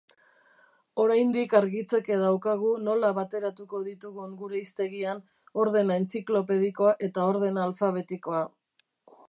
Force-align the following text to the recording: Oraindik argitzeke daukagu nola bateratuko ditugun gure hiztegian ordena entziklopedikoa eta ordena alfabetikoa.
Oraindik 1.01 1.51
argitzeke 1.59 2.17
daukagu 2.21 2.71
nola 2.87 3.11
bateratuko 3.19 3.81
ditugun 3.89 4.33
gure 4.41 4.61
hiztegian 4.63 5.21
ordena 5.65 6.01
entziklopedikoa 6.05 6.95
eta 7.09 7.27
ordena 7.35 7.69
alfabetikoa. 7.71 8.45